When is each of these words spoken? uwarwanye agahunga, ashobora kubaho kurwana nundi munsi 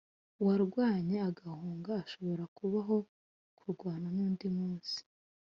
uwarwanye 0.41 1.17
agahunga, 1.29 1.91
ashobora 2.03 2.43
kubaho 2.57 2.97
kurwana 3.57 4.07
nundi 4.15 4.45
munsi 4.57 4.97